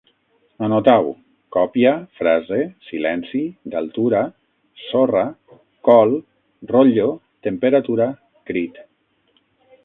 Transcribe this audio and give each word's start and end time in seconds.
Anotau: 0.67 1.03
còpia, 1.55 1.91
frase, 2.21 2.57
silenci, 2.87 3.41
d’altura, 3.73 4.23
sorra, 4.87 5.23
col, 5.89 6.15
rotllo, 6.73 7.07
temperatura, 7.51 8.09
crit 8.51 8.83